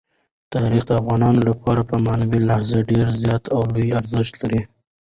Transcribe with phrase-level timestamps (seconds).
[0.53, 4.61] تاریخ د افغانانو لپاره په معنوي لحاظ ډېر زیات او لوی ارزښت لري.